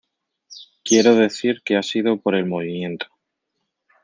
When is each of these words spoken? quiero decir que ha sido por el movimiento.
quiero 0.83 1.13
decir 1.13 1.61
que 1.63 1.77
ha 1.77 1.83
sido 1.83 2.19
por 2.19 2.33
el 2.33 2.47
movimiento. 2.47 3.05